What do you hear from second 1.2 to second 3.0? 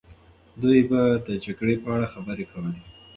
د جګړې په اړه خبرې کولې.